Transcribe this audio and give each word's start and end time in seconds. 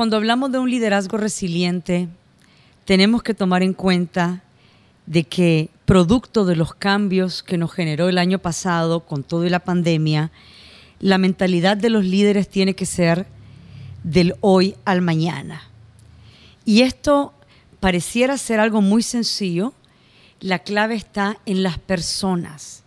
Cuando 0.00 0.16
hablamos 0.16 0.50
de 0.50 0.58
un 0.58 0.70
liderazgo 0.70 1.18
resiliente, 1.18 2.08
tenemos 2.86 3.22
que 3.22 3.34
tomar 3.34 3.62
en 3.62 3.74
cuenta 3.74 4.42
de 5.04 5.24
que 5.24 5.68
producto 5.84 6.46
de 6.46 6.56
los 6.56 6.72
cambios 6.72 7.42
que 7.42 7.58
nos 7.58 7.70
generó 7.70 8.08
el 8.08 8.16
año 8.16 8.38
pasado 8.38 9.00
con 9.00 9.22
todo 9.24 9.44
y 9.44 9.50
la 9.50 9.58
pandemia, 9.58 10.30
la 11.00 11.18
mentalidad 11.18 11.76
de 11.76 11.90
los 11.90 12.06
líderes 12.06 12.48
tiene 12.48 12.72
que 12.72 12.86
ser 12.86 13.26
del 14.02 14.36
hoy 14.40 14.74
al 14.86 15.02
mañana. 15.02 15.68
Y 16.64 16.80
esto 16.80 17.34
pareciera 17.78 18.38
ser 18.38 18.58
algo 18.58 18.80
muy 18.80 19.02
sencillo, 19.02 19.74
la 20.40 20.60
clave 20.60 20.94
está 20.94 21.36
en 21.44 21.62
las 21.62 21.78
personas 21.78 22.84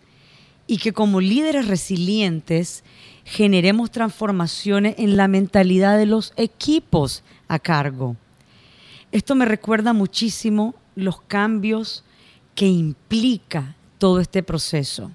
y 0.66 0.80
que 0.80 0.94
como 0.94 1.22
líderes 1.22 1.68
resilientes 1.68 2.84
generemos 3.26 3.92
transformaciones 3.92 4.96
en 4.98 5.18
la 5.18 5.28
mentalidad 5.28 5.98
de 5.98 6.06
los 6.06 6.34
equipos 6.36 7.24
a 7.48 7.60
cargo. 7.60 8.16
Esto 9.12 9.36
me 9.36 9.46
recuerda 9.46 9.94
muchísimo 9.94 10.76
los 10.96 11.22
cambios 11.22 12.04
que 12.56 12.68
implica 12.68 13.76
todo 13.98 14.20
este 14.20 14.44
proceso. 14.44 15.12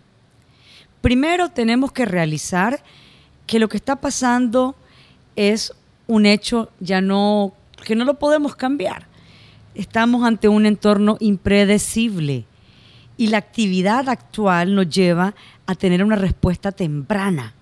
Primero 1.00 1.50
tenemos 1.50 1.92
que 1.92 2.04
realizar 2.04 2.82
que 3.46 3.58
lo 3.58 3.68
que 3.68 3.76
está 3.76 3.96
pasando 3.96 4.74
es 5.36 5.72
un 6.06 6.26
hecho 6.26 6.70
ya 6.80 7.00
no 7.00 7.54
que 7.84 7.94
no 7.94 8.04
lo 8.04 8.18
podemos 8.18 8.56
cambiar. 8.56 9.06
Estamos 9.74 10.24
ante 10.24 10.48
un 10.48 10.66
entorno 10.66 11.16
impredecible 11.20 12.44
y 13.16 13.28
la 13.28 13.38
actividad 13.38 14.08
actual 14.08 14.74
nos 14.74 14.88
lleva 14.88 15.34
a 15.66 15.74
tener 15.74 16.02
una 16.02 16.16
respuesta 16.16 16.72
temprana 16.72 17.54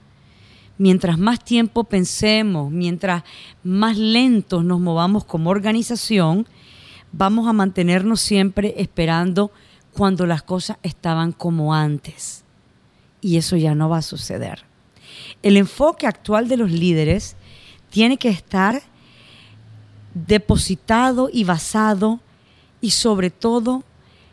mientras 0.78 1.18
más 1.18 1.42
tiempo 1.44 1.84
pensemos, 1.84 2.70
mientras 2.70 3.22
más 3.62 3.96
lentos 3.96 4.64
nos 4.64 4.80
movamos 4.80 5.24
como 5.24 5.50
organización, 5.50 6.46
vamos 7.12 7.48
a 7.48 7.52
mantenernos 7.52 8.20
siempre 8.20 8.74
esperando 8.78 9.50
cuando 9.92 10.26
las 10.26 10.42
cosas 10.42 10.78
estaban 10.82 11.32
como 11.32 11.74
antes. 11.74 12.44
Y 13.20 13.38
eso 13.38 13.56
ya 13.56 13.74
no 13.74 13.88
va 13.88 13.98
a 13.98 14.02
suceder. 14.02 14.64
El 15.42 15.56
enfoque 15.56 16.06
actual 16.06 16.48
de 16.48 16.56
los 16.56 16.70
líderes 16.70 17.36
tiene 17.90 18.18
que 18.18 18.28
estar 18.28 18.82
depositado 20.14 21.30
y 21.32 21.44
basado 21.44 22.20
y 22.80 22.90
sobre 22.90 23.30
todo 23.30 23.84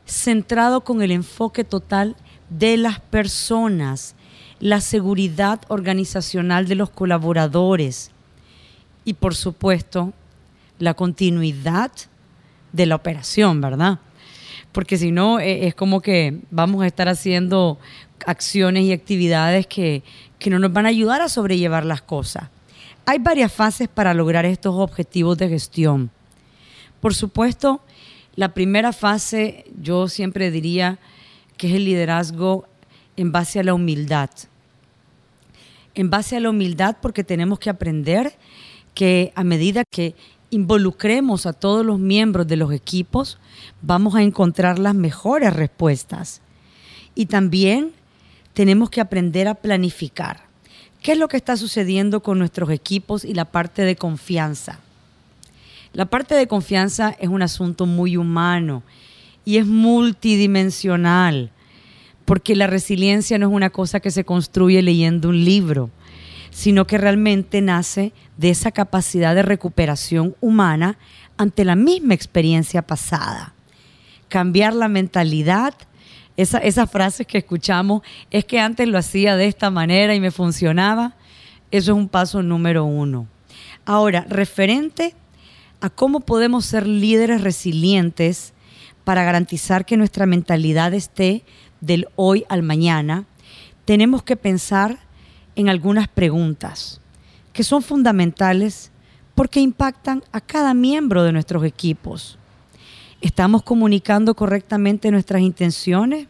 centrado 0.05 0.81
con 0.81 1.01
el 1.01 1.11
enfoque 1.11 1.63
total 1.63 2.15
de 2.49 2.77
las 2.77 2.99
personas, 2.99 4.15
la 4.63 4.79
seguridad 4.79 5.59
organizacional 5.67 6.69
de 6.69 6.75
los 6.75 6.89
colaboradores 6.89 8.11
y 9.03 9.15
por 9.15 9.35
supuesto 9.35 10.13
la 10.79 10.93
continuidad 10.93 11.91
de 12.71 12.85
la 12.85 12.95
operación, 12.95 13.59
¿verdad? 13.59 13.99
Porque 14.71 14.97
si 14.97 15.11
no, 15.11 15.41
e, 15.41 15.67
es 15.67 15.75
como 15.75 15.99
que 15.99 16.39
vamos 16.49 16.81
a 16.81 16.87
estar 16.87 17.09
haciendo 17.09 17.77
acciones 18.25 18.85
y 18.85 18.93
actividades 18.93 19.67
que, 19.67 20.01
que 20.39 20.49
no 20.49 20.59
nos 20.59 20.71
van 20.71 20.85
a 20.85 20.89
ayudar 20.89 21.21
a 21.21 21.27
sobrellevar 21.27 21.83
las 21.83 22.01
cosas. 22.01 22.49
Hay 23.05 23.19
varias 23.19 23.51
fases 23.51 23.89
para 23.89 24.13
lograr 24.13 24.45
estos 24.45 24.75
objetivos 24.75 25.37
de 25.37 25.49
gestión. 25.49 26.09
Por 27.01 27.13
supuesto, 27.13 27.81
la 28.37 28.53
primera 28.53 28.93
fase 28.93 29.65
yo 29.81 30.07
siempre 30.07 30.51
diría 30.51 30.99
que 31.57 31.67
es 31.67 31.73
el 31.73 31.83
liderazgo 31.83 32.65
en 33.17 33.33
base 33.33 33.59
a 33.59 33.63
la 33.63 33.73
humildad 33.73 34.29
en 35.95 36.09
base 36.09 36.37
a 36.37 36.39
la 36.39 36.49
humildad 36.49 36.97
porque 37.01 37.23
tenemos 37.23 37.59
que 37.59 37.69
aprender 37.69 38.35
que 38.93 39.31
a 39.35 39.43
medida 39.43 39.83
que 39.89 40.15
involucremos 40.49 41.45
a 41.45 41.53
todos 41.53 41.85
los 41.85 41.99
miembros 41.99 42.47
de 42.47 42.57
los 42.57 42.71
equipos, 42.71 43.39
vamos 43.81 44.15
a 44.15 44.21
encontrar 44.21 44.77
las 44.77 44.93
mejores 44.93 45.53
respuestas. 45.53 46.41
Y 47.15 47.25
también 47.25 47.91
tenemos 48.53 48.89
que 48.89 49.01
aprender 49.01 49.47
a 49.47 49.55
planificar. 49.55 50.41
¿Qué 51.01 51.13
es 51.13 51.17
lo 51.17 51.27
que 51.27 51.37
está 51.37 51.57
sucediendo 51.57 52.21
con 52.21 52.39
nuestros 52.39 52.69
equipos 52.69 53.25
y 53.25 53.33
la 53.33 53.45
parte 53.45 53.81
de 53.81 53.95
confianza? 53.95 54.79
La 55.91 56.05
parte 56.05 56.35
de 56.35 56.47
confianza 56.47 57.15
es 57.19 57.29
un 57.29 57.41
asunto 57.41 57.85
muy 57.85 58.15
humano 58.15 58.83
y 59.45 59.57
es 59.57 59.65
multidimensional 59.65 61.51
porque 62.25 62.55
la 62.55 62.67
resiliencia 62.67 63.37
no 63.37 63.47
es 63.47 63.53
una 63.53 63.69
cosa 63.69 63.99
que 63.99 64.11
se 64.11 64.23
construye 64.23 64.81
leyendo 64.81 65.29
un 65.29 65.43
libro, 65.43 65.89
sino 66.51 66.85
que 66.85 66.97
realmente 66.97 67.61
nace 67.61 68.13
de 68.37 68.49
esa 68.49 68.71
capacidad 68.71 69.35
de 69.35 69.41
recuperación 69.41 70.35
humana 70.39 70.97
ante 71.37 71.65
la 71.65 71.75
misma 71.75 72.13
experiencia 72.13 72.81
pasada. 72.81 73.53
Cambiar 74.29 74.73
la 74.73 74.87
mentalidad, 74.87 75.73
esa, 76.37 76.59
esas 76.59 76.89
frases 76.89 77.27
que 77.27 77.39
escuchamos, 77.39 78.03
es 78.31 78.45
que 78.45 78.59
antes 78.59 78.87
lo 78.87 78.97
hacía 78.97 79.35
de 79.35 79.47
esta 79.47 79.69
manera 79.69 80.15
y 80.15 80.19
me 80.19 80.31
funcionaba, 80.31 81.15
eso 81.71 81.91
es 81.91 81.97
un 81.97 82.07
paso 82.07 82.43
número 82.43 82.85
uno. 82.85 83.27
Ahora, 83.85 84.25
referente 84.29 85.15
a 85.81 85.89
cómo 85.89 86.21
podemos 86.21 86.65
ser 86.65 86.87
líderes 86.87 87.41
resilientes 87.41 88.53
para 89.03 89.23
garantizar 89.23 89.85
que 89.85 89.97
nuestra 89.97 90.25
mentalidad 90.25 90.93
esté 90.93 91.43
del 91.83 92.07
hoy 92.15 92.45
al 92.47 92.63
mañana, 92.63 93.25
tenemos 93.83 94.23
que 94.23 94.37
pensar 94.37 94.99
en 95.57 95.67
algunas 95.67 96.07
preguntas 96.07 97.01
que 97.51 97.63
son 97.63 97.81
fundamentales 97.81 98.89
porque 99.35 99.59
impactan 99.59 100.23
a 100.31 100.39
cada 100.39 100.73
miembro 100.73 101.23
de 101.23 101.33
nuestros 101.33 101.65
equipos. 101.65 102.37
¿Estamos 103.19 103.63
comunicando 103.63 104.33
correctamente 104.33 105.11
nuestras 105.11 105.41
intenciones? 105.41 106.27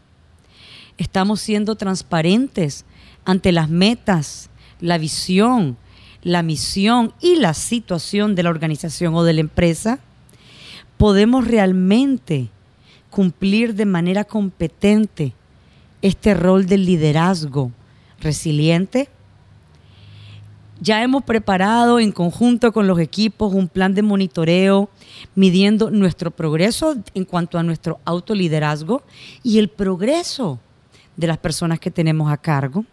¿Estamos 0.97 1.39
siendo 1.39 1.75
transparentes 1.75 2.83
ante 3.23 3.51
las 3.51 3.69
metas, 3.69 4.49
la 4.79 4.97
visión, 4.97 5.77
la 6.23 6.41
misión 6.41 7.13
y 7.21 7.35
la 7.35 7.53
situación 7.53 8.33
de 8.33 8.41
la 8.41 8.49
organización 8.49 9.13
o 9.13 9.23
de 9.23 9.33
la 9.33 9.41
empresa? 9.41 9.99
¿Podemos 10.97 11.45
realmente 11.45 12.49
cumplir 13.11 13.75
de 13.75 13.85
manera 13.85 14.23
competente 14.23 15.33
este 16.03 16.33
rol 16.33 16.67
del 16.67 16.85
liderazgo 16.85 17.71
resiliente. 18.19 19.09
Ya 20.81 21.01
hemos 21.01 21.23
preparado 21.23 21.97
en 21.97 22.11
conjunto 22.11 22.73
con 22.73 22.87
los 22.87 22.99
equipos 22.99 23.53
un 23.53 23.69
plan 23.69 23.95
de 23.95 24.01
monitoreo 24.01 24.89
midiendo 25.33 25.89
nuestro 25.89 26.29
progreso 26.29 26.95
en 27.15 27.23
cuanto 27.23 27.57
a 27.57 27.63
nuestro 27.63 27.99
autoliderazgo 28.03 29.01
y 29.43 29.59
el 29.59 29.69
progreso 29.69 30.59
de 31.15 31.27
las 31.27 31.37
personas 31.37 31.79
que 31.79 31.89
tenemos 31.89 32.29
a 32.29 32.37
cargo. 32.37 32.83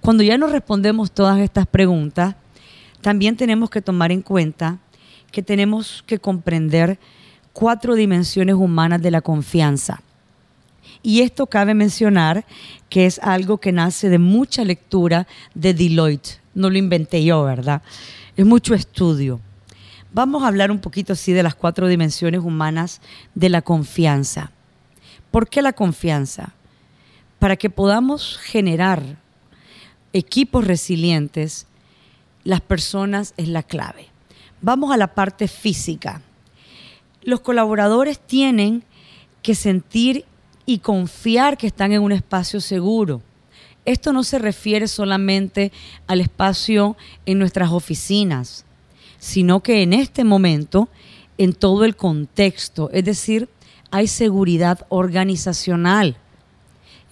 Cuando 0.00 0.22
ya 0.22 0.38
nos 0.38 0.52
respondemos 0.52 1.10
todas 1.10 1.40
estas 1.40 1.66
preguntas, 1.66 2.36
también 3.00 3.36
tenemos 3.36 3.68
que 3.68 3.82
tomar 3.82 4.12
en 4.12 4.22
cuenta 4.22 4.78
que 5.32 5.42
tenemos 5.42 6.04
que 6.06 6.20
comprender 6.20 7.00
cuatro 7.52 7.96
dimensiones 7.96 8.54
humanas 8.54 9.02
de 9.02 9.10
la 9.10 9.22
confianza. 9.22 10.02
Y 11.02 11.20
esto 11.20 11.46
cabe 11.46 11.74
mencionar 11.74 12.44
que 12.88 13.06
es 13.06 13.18
algo 13.20 13.58
que 13.58 13.72
nace 13.72 14.08
de 14.08 14.18
mucha 14.18 14.64
lectura 14.64 15.26
de 15.54 15.74
Deloitte. 15.74 16.40
No 16.54 16.70
lo 16.70 16.78
inventé 16.78 17.24
yo, 17.24 17.44
¿verdad? 17.44 17.82
Es 18.36 18.46
mucho 18.46 18.74
estudio. 18.74 19.40
Vamos 20.12 20.42
a 20.42 20.48
hablar 20.48 20.70
un 20.70 20.80
poquito 20.80 21.12
así 21.12 21.32
de 21.32 21.42
las 21.42 21.54
cuatro 21.54 21.88
dimensiones 21.88 22.40
humanas 22.40 23.00
de 23.34 23.48
la 23.48 23.62
confianza. 23.62 24.50
¿Por 25.30 25.48
qué 25.48 25.60
la 25.60 25.74
confianza? 25.74 26.54
Para 27.38 27.56
que 27.56 27.68
podamos 27.68 28.38
generar 28.38 29.02
equipos 30.14 30.66
resilientes, 30.66 31.66
las 32.44 32.62
personas 32.62 33.34
es 33.36 33.48
la 33.48 33.62
clave. 33.62 34.08
Vamos 34.62 34.92
a 34.92 34.96
la 34.96 35.14
parte 35.14 35.48
física. 35.48 36.22
Los 37.22 37.40
colaboradores 37.40 38.18
tienen 38.18 38.84
que 39.42 39.54
sentir 39.54 40.24
y 40.66 40.78
confiar 40.78 41.56
que 41.56 41.68
están 41.68 41.92
en 41.92 42.02
un 42.02 42.12
espacio 42.12 42.60
seguro. 42.60 43.22
esto 43.84 44.12
no 44.12 44.24
se 44.24 44.40
refiere 44.40 44.88
solamente 44.88 45.70
al 46.08 46.20
espacio 46.20 46.96
en 47.24 47.38
nuestras 47.38 47.70
oficinas, 47.70 48.64
sino 49.20 49.62
que 49.62 49.82
en 49.82 49.92
este 49.92 50.24
momento, 50.24 50.88
en 51.38 51.52
todo 51.52 51.84
el 51.84 51.94
contexto, 51.94 52.90
es 52.92 53.04
decir, 53.04 53.48
hay 53.92 54.08
seguridad 54.08 54.84
organizacional. 54.88 56.16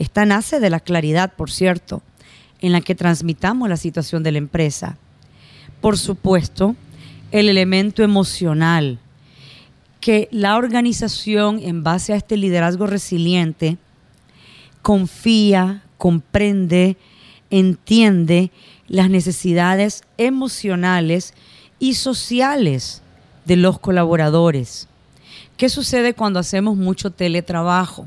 Esta 0.01 0.27
nace 0.27 0.59
de 0.59 0.71
la 0.71 0.81
claridad, 0.81 1.33
por 1.35 1.49
cierto, 1.49 2.03
en 2.61 2.73
la 2.73 2.81
que 2.81 2.97
transmitamos 2.97 3.69
la 3.69 3.77
situación 3.77 4.25
de 4.25 4.33
la 4.33 4.39
empresa. 4.39 4.99
Por 5.81 5.97
supuesto, 5.97 6.75
el 7.31 7.49
elemento 7.49 8.03
emocional, 8.03 8.99
que 10.05 10.29
la 10.31 10.59
organización, 10.59 11.61
en 11.63 11.83
base 11.83 12.13
a 12.13 12.17
este 12.17 12.37
liderazgo 12.37 12.87
resiliente, 12.87 13.79
confía, 14.83 15.83
comprende, 15.97 16.99
entiende 17.49 18.51
las 18.87 19.09
necesidades 19.09 20.03
emocionales 20.19 21.33
y 21.79 21.95
sociales 21.95 23.01
de 23.47 23.57
los 23.57 23.79
colaboradores. 23.79 24.89
¿Qué 25.57 25.71
sucede 25.71 26.13
cuando 26.13 26.39
hacemos 26.39 26.77
mucho 26.77 27.11
teletrabajo? 27.11 28.07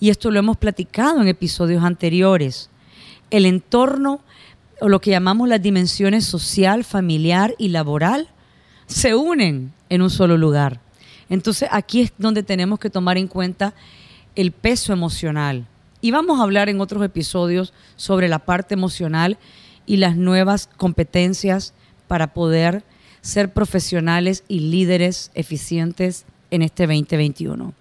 Y 0.00 0.08
esto 0.08 0.30
lo 0.30 0.38
hemos 0.38 0.56
platicado 0.56 1.20
en 1.20 1.28
episodios 1.28 1.84
anteriores. 1.84 2.70
El 3.30 3.44
entorno, 3.44 4.20
o 4.80 4.88
lo 4.88 5.02
que 5.02 5.10
llamamos 5.10 5.46
las 5.46 5.60
dimensiones 5.60 6.24
social, 6.24 6.84
familiar 6.84 7.54
y 7.58 7.68
laboral, 7.68 8.28
se 8.86 9.14
unen 9.14 9.74
en 9.90 10.00
un 10.00 10.08
solo 10.08 10.38
lugar. 10.38 10.85
Entonces 11.28 11.68
aquí 11.72 12.02
es 12.02 12.12
donde 12.18 12.42
tenemos 12.42 12.78
que 12.78 12.90
tomar 12.90 13.18
en 13.18 13.26
cuenta 13.26 13.74
el 14.34 14.52
peso 14.52 14.92
emocional. 14.92 15.66
Y 16.00 16.10
vamos 16.10 16.38
a 16.38 16.42
hablar 16.42 16.68
en 16.68 16.80
otros 16.80 17.02
episodios 17.02 17.72
sobre 17.96 18.28
la 18.28 18.38
parte 18.38 18.74
emocional 18.74 19.38
y 19.86 19.96
las 19.96 20.16
nuevas 20.16 20.68
competencias 20.76 21.72
para 22.06 22.34
poder 22.34 22.84
ser 23.22 23.52
profesionales 23.52 24.44
y 24.46 24.60
líderes 24.60 25.30
eficientes 25.34 26.26
en 26.50 26.62
este 26.62 26.86
2021. 26.86 27.74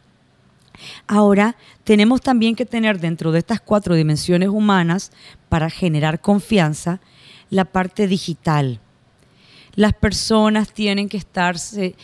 Ahora, 1.07 1.55
tenemos 1.83 2.21
también 2.21 2.55
que 2.55 2.65
tener 2.65 2.99
dentro 2.99 3.31
de 3.31 3.39
estas 3.39 3.61
cuatro 3.61 3.95
dimensiones 3.95 4.49
humanas 4.49 5.11
para 5.49 5.69
generar 5.69 6.19
confianza 6.19 6.99
la 7.49 7.65
parte 7.65 8.07
digital. 8.07 8.79
Las 9.75 9.93
personas 9.93 10.73
tienen 10.73 11.09
que 11.09 11.17
estarse 11.17 11.95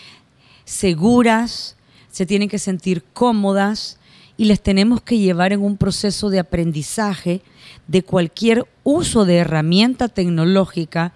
seguras, 0.71 1.75
se 2.09 2.25
tienen 2.25 2.47
que 2.47 2.57
sentir 2.57 3.03
cómodas 3.03 3.99
y 4.37 4.45
les 4.45 4.61
tenemos 4.61 5.01
que 5.01 5.17
llevar 5.17 5.51
en 5.51 5.61
un 5.61 5.75
proceso 5.75 6.29
de 6.29 6.39
aprendizaje 6.39 7.41
de 7.87 8.03
cualquier 8.03 8.65
uso 8.83 9.25
de 9.25 9.37
herramienta 9.37 10.07
tecnológica 10.07 11.11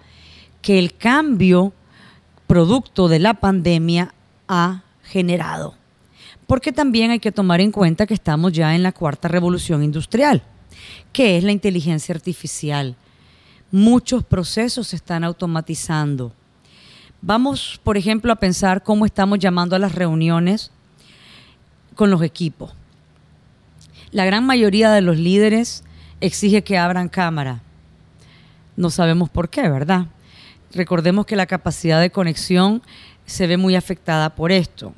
que 0.60 0.78
el 0.78 0.94
cambio 0.94 1.72
producto 2.46 3.08
de 3.08 3.18
la 3.18 3.34
pandemia 3.34 4.14
ha 4.46 4.82
generado. 5.02 5.74
Porque 6.46 6.70
también 6.70 7.10
hay 7.10 7.18
que 7.18 7.32
tomar 7.32 7.62
en 7.62 7.72
cuenta 7.72 8.06
que 8.06 8.14
estamos 8.14 8.52
ya 8.52 8.74
en 8.74 8.82
la 8.82 8.92
cuarta 8.92 9.26
revolución 9.26 9.82
industrial, 9.82 10.42
que 11.14 11.38
es 11.38 11.44
la 11.44 11.52
inteligencia 11.52 12.14
artificial. 12.14 12.94
Muchos 13.72 14.22
procesos 14.22 14.88
se 14.88 14.96
están 14.96 15.24
automatizando 15.24 16.32
Vamos, 17.22 17.80
por 17.82 17.96
ejemplo, 17.96 18.32
a 18.32 18.36
pensar 18.36 18.82
cómo 18.82 19.06
estamos 19.06 19.38
llamando 19.38 19.74
a 19.74 19.78
las 19.78 19.94
reuniones 19.94 20.70
con 21.94 22.10
los 22.10 22.22
equipos. 22.22 22.72
La 24.12 24.24
gran 24.24 24.44
mayoría 24.44 24.90
de 24.90 25.00
los 25.00 25.18
líderes 25.18 25.82
exige 26.20 26.62
que 26.62 26.78
abran 26.78 27.08
cámara. 27.08 27.62
No 28.76 28.90
sabemos 28.90 29.28
por 29.30 29.48
qué, 29.48 29.68
¿verdad? 29.68 30.06
Recordemos 30.72 31.26
que 31.26 31.36
la 31.36 31.46
capacidad 31.46 32.00
de 32.00 32.10
conexión 32.10 32.82
se 33.24 33.46
ve 33.46 33.56
muy 33.56 33.74
afectada 33.74 34.34
por 34.34 34.52
esto. 34.52 34.92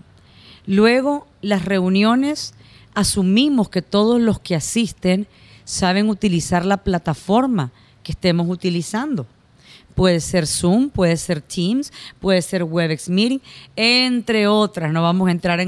Luego, 0.66 1.26
las 1.40 1.64
reuniones, 1.64 2.54
asumimos 2.94 3.68
que 3.70 3.80
todos 3.80 4.20
los 4.20 4.40
que 4.40 4.56
asisten 4.56 5.26
saben 5.64 6.08
utilizar 6.08 6.64
la 6.66 6.78
plataforma 6.78 7.70
que 8.02 8.12
estemos 8.12 8.48
utilizando. 8.48 9.26
Puede 9.98 10.20
ser 10.20 10.46
Zoom, 10.46 10.90
puede 10.90 11.16
ser 11.16 11.40
Teams, 11.40 11.92
puede 12.20 12.40
ser 12.40 12.62
WebEx 12.62 13.08
Meeting, 13.08 13.40
entre 13.74 14.46
otras. 14.46 14.92
No 14.92 15.02
vamos 15.02 15.26
a 15.26 15.32
entrar 15.32 15.58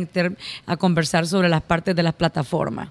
a 0.67 0.77
conversar 0.77 1.27
sobre 1.27 1.49
las 1.49 1.63
partes 1.63 1.97
de 1.97 2.05
las 2.05 2.15
plataformas. 2.15 2.91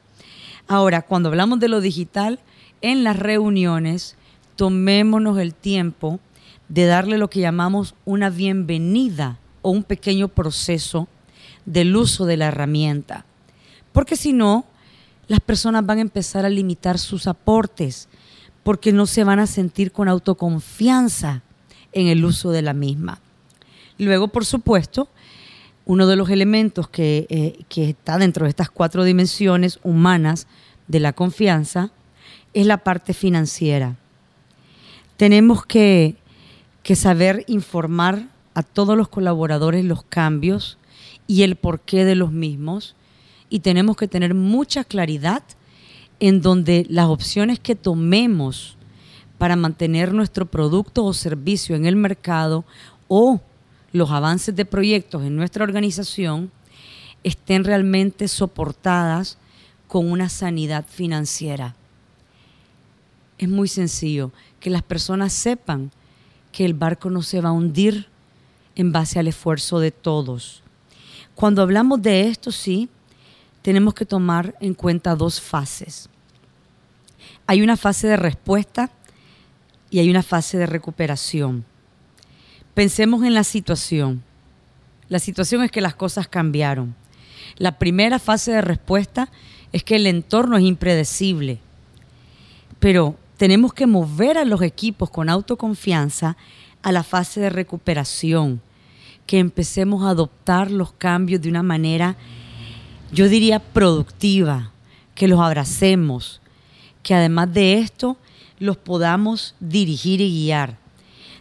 Ahora, 0.67 1.01
cuando 1.01 1.29
hablamos 1.29 1.61
de 1.61 1.69
lo 1.69 1.79
digital, 1.79 2.41
en 2.81 3.05
las 3.05 3.15
reuniones, 3.15 4.17
tomémonos 4.57 5.39
el 5.39 5.53
tiempo 5.53 6.19
de 6.67 6.87
darle 6.87 7.17
lo 7.17 7.29
que 7.29 7.39
llamamos 7.39 7.95
una 8.03 8.29
bienvenida 8.29 9.39
o 9.61 9.69
un 9.69 9.83
pequeño 9.83 10.27
proceso 10.27 11.07
del 11.65 11.95
uso 11.95 12.25
de 12.25 12.35
la 12.35 12.47
herramienta. 12.47 13.23
Porque 13.93 14.17
si 14.17 14.33
no, 14.33 14.65
las 15.29 15.39
personas 15.39 15.85
van 15.85 15.99
a 15.99 16.01
empezar 16.01 16.43
a 16.43 16.49
limitar 16.49 16.99
sus 16.99 17.27
aportes 17.27 18.09
porque 18.69 18.93
no 18.93 19.07
se 19.07 19.23
van 19.23 19.39
a 19.39 19.47
sentir 19.47 19.91
con 19.91 20.07
autoconfianza 20.07 21.41
en 21.91 22.05
el 22.05 22.23
uso 22.23 22.51
de 22.51 22.61
la 22.61 22.73
misma. 22.73 23.19
Luego, 23.97 24.27
por 24.27 24.45
supuesto, 24.45 25.07
uno 25.85 26.05
de 26.05 26.15
los 26.15 26.29
elementos 26.29 26.87
que, 26.87 27.25
eh, 27.31 27.63
que 27.67 27.89
está 27.89 28.19
dentro 28.19 28.45
de 28.45 28.51
estas 28.51 28.69
cuatro 28.69 29.03
dimensiones 29.03 29.79
humanas 29.81 30.45
de 30.87 30.99
la 30.99 31.13
confianza 31.13 31.89
es 32.53 32.67
la 32.67 32.77
parte 32.77 33.15
financiera. 33.15 33.95
Tenemos 35.17 35.65
que, 35.65 36.15
que 36.83 36.95
saber 36.95 37.45
informar 37.47 38.27
a 38.53 38.61
todos 38.61 38.95
los 38.95 39.07
colaboradores 39.07 39.83
los 39.83 40.03
cambios 40.03 40.77
y 41.25 41.41
el 41.41 41.55
porqué 41.55 42.05
de 42.05 42.13
los 42.13 42.31
mismos 42.31 42.95
y 43.49 43.61
tenemos 43.61 43.97
que 43.97 44.07
tener 44.07 44.35
mucha 44.35 44.83
claridad 44.83 45.41
en 46.19 46.41
donde 46.41 46.85
las 46.89 47.07
opciones 47.07 47.59
que 47.59 47.75
tomemos 47.75 48.77
para 49.37 49.55
mantener 49.55 50.13
nuestro 50.13 50.45
producto 50.45 51.05
o 51.05 51.13
servicio 51.13 51.75
en 51.75 51.85
el 51.85 51.95
mercado 51.95 52.65
o 53.07 53.41
los 53.91 54.11
avances 54.11 54.55
de 54.55 54.65
proyectos 54.65 55.23
en 55.23 55.35
nuestra 55.35 55.63
organización 55.63 56.51
estén 57.23 57.63
realmente 57.63 58.27
soportadas 58.27 59.37
con 59.87 60.11
una 60.11 60.29
sanidad 60.29 60.85
financiera. 60.87 61.75
Es 63.37 63.49
muy 63.49 63.67
sencillo 63.67 64.31
que 64.59 64.69
las 64.69 64.83
personas 64.83 65.33
sepan 65.33 65.91
que 66.51 66.65
el 66.65 66.73
barco 66.73 67.09
no 67.09 67.21
se 67.21 67.41
va 67.41 67.49
a 67.49 67.53
hundir 67.53 68.07
en 68.75 68.91
base 68.91 69.19
al 69.19 69.27
esfuerzo 69.27 69.79
de 69.79 69.91
todos. 69.91 70.63
Cuando 71.35 71.61
hablamos 71.61 72.01
de 72.01 72.27
esto, 72.27 72.51
sí, 72.51 72.89
tenemos 73.61 73.93
que 73.93 74.05
tomar 74.05 74.55
en 74.59 74.73
cuenta 74.73 75.15
dos 75.15 75.39
fases. 75.39 76.08
Hay 77.49 77.63
una 77.63 77.77
fase 77.77 78.07
de 78.07 78.15
respuesta 78.15 78.91
y 79.89 79.97
hay 79.97 80.11
una 80.11 80.21
fase 80.21 80.59
de 80.59 80.67
recuperación. 80.67 81.65
Pensemos 82.75 83.23
en 83.23 83.33
la 83.33 83.43
situación. 83.43 84.21
La 85.07 85.17
situación 85.17 85.63
es 85.63 85.71
que 85.71 85.81
las 85.81 85.95
cosas 85.95 86.27
cambiaron. 86.27 86.93
La 87.57 87.79
primera 87.79 88.19
fase 88.19 88.51
de 88.51 88.61
respuesta 88.61 89.31
es 89.71 89.83
que 89.83 89.95
el 89.95 90.05
entorno 90.05 90.57
es 90.57 90.63
impredecible. 90.63 91.57
Pero 92.77 93.15
tenemos 93.37 93.73
que 93.73 93.87
mover 93.87 94.37
a 94.37 94.45
los 94.45 94.61
equipos 94.61 95.09
con 95.09 95.27
autoconfianza 95.27 96.37
a 96.83 96.91
la 96.91 97.01
fase 97.01 97.39
de 97.39 97.49
recuperación, 97.49 98.61
que 99.25 99.39
empecemos 99.39 100.03
a 100.03 100.11
adoptar 100.11 100.69
los 100.69 100.91
cambios 100.91 101.41
de 101.41 101.49
una 101.49 101.63
manera 101.63 102.15
yo 103.11 103.27
diría 103.27 103.57
productiva, 103.57 104.71
que 105.15 105.27
los 105.27 105.39
abracemos, 105.39 106.41
que 107.03 107.13
además 107.13 107.53
de 107.53 107.79
esto 107.79 108.17
los 108.59 108.77
podamos 108.77 109.55
dirigir 109.59 110.21
y 110.21 110.29
guiar. 110.29 110.77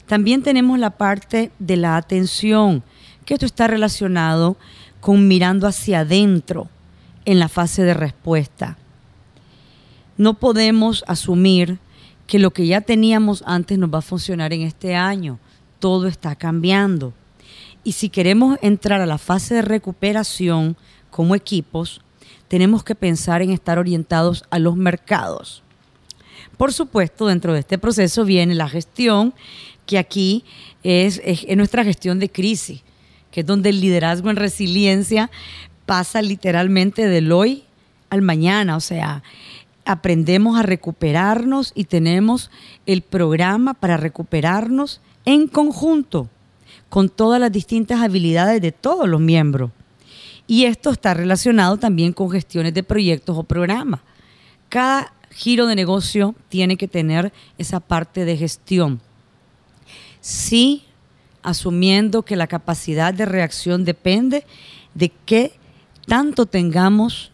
También 0.06 0.42
tenemos 0.42 0.78
la 0.78 0.90
parte 0.90 1.50
de 1.58 1.76
la 1.76 1.96
atención, 1.96 2.82
que 3.24 3.34
esto 3.34 3.46
está 3.46 3.66
relacionado 3.66 4.56
con 5.00 5.28
mirando 5.28 5.66
hacia 5.66 6.00
adentro 6.00 6.68
en 7.24 7.38
la 7.38 7.48
fase 7.48 7.82
de 7.82 7.94
respuesta. 7.94 8.78
No 10.16 10.34
podemos 10.34 11.04
asumir 11.06 11.78
que 12.26 12.38
lo 12.38 12.52
que 12.52 12.66
ya 12.66 12.80
teníamos 12.80 13.42
antes 13.46 13.78
nos 13.78 13.92
va 13.92 13.98
a 13.98 14.02
funcionar 14.02 14.52
en 14.52 14.62
este 14.62 14.96
año. 14.96 15.38
Todo 15.78 16.08
está 16.08 16.34
cambiando. 16.36 17.12
Y 17.84 17.92
si 17.92 18.08
queremos 18.08 18.58
entrar 18.62 19.00
a 19.00 19.06
la 19.06 19.18
fase 19.18 19.54
de 19.54 19.62
recuperación, 19.62 20.76
como 21.10 21.34
equipos, 21.34 22.00
tenemos 22.48 22.82
que 22.82 22.94
pensar 22.94 23.42
en 23.42 23.50
estar 23.50 23.78
orientados 23.78 24.44
a 24.50 24.58
los 24.58 24.76
mercados. 24.76 25.62
Por 26.56 26.72
supuesto, 26.72 27.26
dentro 27.26 27.52
de 27.52 27.60
este 27.60 27.78
proceso 27.78 28.24
viene 28.24 28.54
la 28.54 28.68
gestión, 28.68 29.34
que 29.86 29.98
aquí 29.98 30.44
es, 30.82 31.22
nuestra 31.56 31.84
gestión 31.84 32.18
de 32.18 32.30
crisis, 32.30 32.82
que 33.30 33.40
es 33.40 33.46
donde 33.46 33.68
el 33.68 33.80
liderazgo 33.80 34.28
en 34.28 34.36
resiliencia 34.36 35.30
pasa 35.86 36.20
literalmente 36.20 37.06
del 37.06 37.32
hoy 37.32 37.64
al 38.10 38.22
mañana. 38.22 38.76
O 38.76 38.80
sea, 38.80 39.22
aprendemos 39.84 40.58
a 40.58 40.62
recuperarnos 40.62 41.72
y 41.74 41.84
tenemos 41.84 42.50
el 42.86 43.02
programa 43.02 43.74
para 43.74 43.96
recuperarnos 43.96 45.00
en 45.24 45.46
conjunto 45.46 46.28
con 46.88 47.08
todas 47.08 47.40
las 47.40 47.52
distintas 47.52 48.00
habilidades 48.00 48.60
de 48.60 48.72
todos 48.72 49.08
los 49.08 49.20
miembros. 49.20 49.70
Y 50.48 50.64
esto 50.64 50.90
está 50.90 51.12
relacionado 51.12 51.76
también 51.76 52.14
con 52.14 52.30
gestiones 52.30 52.72
de 52.72 52.82
proyectos 52.82 53.36
o 53.36 53.44
programas. 53.44 54.00
Cada 54.70 55.12
giro 55.30 55.66
de 55.66 55.76
negocio 55.76 56.34
tiene 56.48 56.78
que 56.78 56.88
tener 56.88 57.34
esa 57.58 57.80
parte 57.80 58.24
de 58.24 58.36
gestión. 58.36 59.00
Sí, 60.22 60.84
asumiendo 61.42 62.22
que 62.22 62.34
la 62.34 62.46
capacidad 62.46 63.12
de 63.12 63.26
reacción 63.26 63.84
depende 63.84 64.46
de 64.94 65.12
qué 65.26 65.52
tanto 66.06 66.46
tengamos 66.46 67.30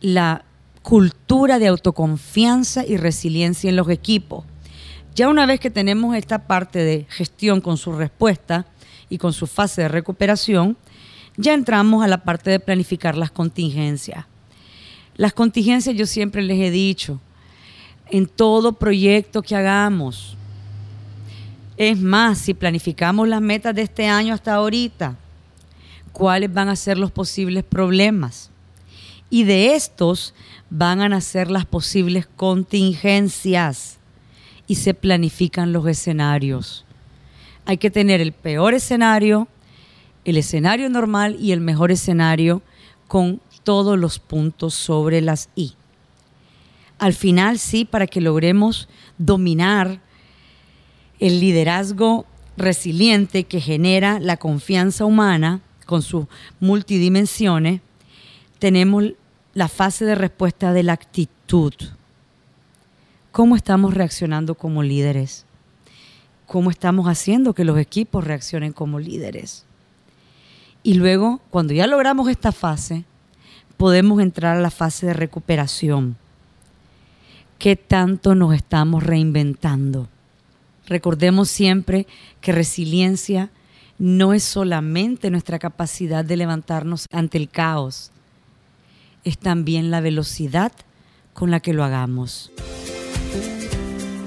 la 0.00 0.44
cultura 0.82 1.58
de 1.58 1.66
autoconfianza 1.66 2.86
y 2.86 2.96
resiliencia 2.98 3.68
en 3.68 3.76
los 3.76 3.90
equipos. 3.90 4.44
Ya 5.16 5.28
una 5.28 5.44
vez 5.44 5.58
que 5.58 5.70
tenemos 5.70 6.14
esta 6.16 6.46
parte 6.46 6.84
de 6.84 7.04
gestión 7.08 7.60
con 7.60 7.76
su 7.76 7.92
respuesta 7.94 8.66
y 9.10 9.18
con 9.18 9.32
su 9.32 9.48
fase 9.48 9.82
de 9.82 9.88
recuperación, 9.88 10.76
ya 11.38 11.54
entramos 11.54 12.04
a 12.04 12.08
la 12.08 12.24
parte 12.24 12.50
de 12.50 12.60
planificar 12.60 13.16
las 13.16 13.30
contingencias. 13.30 14.26
Las 15.16 15.32
contingencias 15.32 15.96
yo 15.96 16.04
siempre 16.04 16.42
les 16.42 16.58
he 16.58 16.70
dicho, 16.70 17.20
en 18.10 18.26
todo 18.26 18.72
proyecto 18.72 19.40
que 19.40 19.54
hagamos, 19.56 20.36
es 21.76 21.98
más, 21.98 22.38
si 22.38 22.54
planificamos 22.54 23.28
las 23.28 23.40
metas 23.40 23.74
de 23.74 23.82
este 23.82 24.08
año 24.08 24.34
hasta 24.34 24.54
ahorita, 24.54 25.16
cuáles 26.12 26.52
van 26.52 26.68
a 26.68 26.76
ser 26.76 26.98
los 26.98 27.12
posibles 27.12 27.62
problemas. 27.62 28.50
Y 29.30 29.44
de 29.44 29.76
estos 29.76 30.34
van 30.70 31.00
a 31.00 31.08
nacer 31.08 31.50
las 31.50 31.66
posibles 31.66 32.26
contingencias 32.26 33.98
y 34.66 34.74
se 34.74 34.92
planifican 34.92 35.72
los 35.72 35.86
escenarios. 35.86 36.84
Hay 37.64 37.76
que 37.76 37.90
tener 37.90 38.20
el 38.20 38.32
peor 38.32 38.74
escenario, 38.74 39.46
el 40.28 40.36
escenario 40.36 40.90
normal 40.90 41.38
y 41.40 41.52
el 41.52 41.62
mejor 41.62 41.90
escenario 41.90 42.60
con 43.06 43.40
todos 43.64 43.98
los 43.98 44.18
puntos 44.18 44.74
sobre 44.74 45.22
las 45.22 45.48
I. 45.54 45.72
Al 46.98 47.14
final 47.14 47.58
sí, 47.58 47.86
para 47.86 48.06
que 48.06 48.20
logremos 48.20 48.90
dominar 49.16 50.00
el 51.18 51.40
liderazgo 51.40 52.26
resiliente 52.58 53.44
que 53.44 53.62
genera 53.62 54.20
la 54.20 54.36
confianza 54.36 55.06
humana 55.06 55.62
con 55.86 56.02
sus 56.02 56.26
multidimensiones, 56.60 57.80
tenemos 58.58 59.04
la 59.54 59.68
fase 59.68 60.04
de 60.04 60.14
respuesta 60.14 60.74
de 60.74 60.82
la 60.82 60.92
actitud. 60.92 61.72
¿Cómo 63.32 63.56
estamos 63.56 63.94
reaccionando 63.94 64.56
como 64.56 64.82
líderes? 64.82 65.46
¿Cómo 66.46 66.70
estamos 66.70 67.06
haciendo 67.06 67.54
que 67.54 67.64
los 67.64 67.78
equipos 67.78 68.24
reaccionen 68.24 68.74
como 68.74 68.98
líderes? 68.98 69.64
Y 70.88 70.94
luego, 70.94 71.42
cuando 71.50 71.74
ya 71.74 71.86
logramos 71.86 72.30
esta 72.30 72.50
fase, 72.50 73.04
podemos 73.76 74.22
entrar 74.22 74.56
a 74.56 74.60
la 74.62 74.70
fase 74.70 75.04
de 75.04 75.12
recuperación. 75.12 76.16
¿Qué 77.58 77.76
tanto 77.76 78.34
nos 78.34 78.54
estamos 78.54 79.02
reinventando? 79.02 80.08
Recordemos 80.86 81.50
siempre 81.50 82.06
que 82.40 82.52
resiliencia 82.52 83.50
no 83.98 84.32
es 84.32 84.44
solamente 84.44 85.30
nuestra 85.30 85.58
capacidad 85.58 86.24
de 86.24 86.38
levantarnos 86.38 87.04
ante 87.12 87.36
el 87.36 87.50
caos, 87.50 88.10
es 89.24 89.36
también 89.36 89.90
la 89.90 90.00
velocidad 90.00 90.72
con 91.34 91.50
la 91.50 91.60
que 91.60 91.74
lo 91.74 91.84
hagamos. 91.84 92.50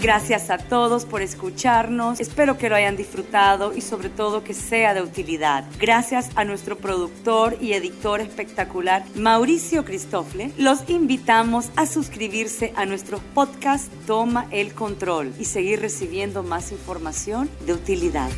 Gracias 0.02 0.50
a 0.50 0.58
todos 0.58 1.06
por 1.06 1.22
escucharnos. 1.22 2.20
Espero 2.20 2.58
que 2.58 2.70
lo 2.70 2.76
hayan 2.76 2.98
disfrutado 2.98 3.72
y 3.76 3.82
sobre 3.82 4.10
todo 4.10 4.44
que 4.44 4.56
sea 4.56 4.96
de 4.96 5.04
utilidad. 5.04 5.64
Gracias 5.80 6.32
a 6.36 6.44
nuestro 6.44 6.76
productor 6.76 7.56
y 7.62 7.74
editor 7.74 8.20
espectacular 8.20 9.04
Mauricio 9.14 9.86
Cristofle. 9.86 10.54
Los 10.58 10.90
invitamos 10.90 11.70
a 11.76 11.86
suscribirse 11.86 12.74
a 12.76 12.88
nuestro 12.88 13.20
podcast 13.36 13.92
Toma 14.08 14.48
el 14.50 14.74
Control 14.74 15.34
y 15.40 15.46
seguir 15.46 15.82
recibiendo 15.82 16.42
más 16.42 16.72
información 16.72 17.48
de 17.68 17.74
utilidad. 17.74 18.32